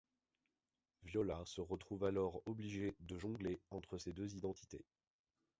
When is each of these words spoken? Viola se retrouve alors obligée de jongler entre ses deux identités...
Viola 1.03 1.43
se 1.45 1.61
retrouve 1.61 2.05
alors 2.05 2.41
obligée 2.47 2.95
de 3.01 3.19
jongler 3.19 3.59
entre 3.69 3.99
ses 3.99 4.13
deux 4.13 4.33
identités... 4.35 4.83